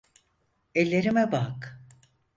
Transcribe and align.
Ellerime 0.75 1.31
bak. 1.31 1.79